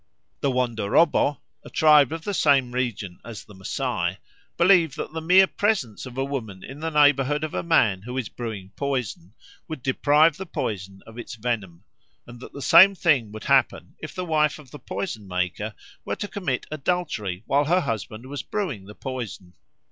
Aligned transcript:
The 0.39 0.49
Wandorobbo, 0.49 1.37
a 1.63 1.69
tribe 1.69 2.11
of 2.11 2.23
the 2.23 2.33
same 2.33 2.71
region 2.71 3.19
as 3.23 3.43
the 3.45 3.53
Masai, 3.53 4.17
believe 4.57 4.95
that 4.95 5.13
the 5.13 5.21
mere 5.21 5.45
presence 5.45 6.07
of 6.07 6.17
a 6.17 6.25
woman 6.25 6.63
in 6.63 6.79
the 6.79 6.89
neighbourhood 6.89 7.43
of 7.43 7.53
a 7.53 7.61
man 7.61 8.01
who 8.01 8.17
is 8.17 8.27
brewing 8.27 8.71
poison 8.75 9.35
would 9.67 9.83
deprive 9.83 10.37
the 10.37 10.47
poison 10.47 11.03
of 11.05 11.19
its 11.19 11.35
venom, 11.35 11.83
and 12.25 12.39
that 12.39 12.51
the 12.51 12.63
same 12.63 12.95
thing 12.95 13.31
would 13.31 13.43
happen 13.43 13.93
if 13.99 14.15
the 14.15 14.25
wife 14.25 14.57
of 14.57 14.71
the 14.71 14.79
poison 14.79 15.27
maker 15.27 15.75
were 16.03 16.15
to 16.15 16.27
commit 16.27 16.65
adultery 16.71 17.43
while 17.45 17.65
her 17.65 17.81
husband 17.81 18.25
was 18.25 18.41
brewing 18.41 18.85
the 18.85 18.95
poison. 18.95 19.53